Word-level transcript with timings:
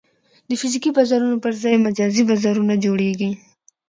د 0.47 0.51
فزیکي 0.61 0.91
بازارونو 0.97 1.37
پر 1.43 1.53
ځای 1.63 1.75
مجازي 1.85 2.21
بازارونه 2.29 2.73
جوړېږي. 2.85 3.31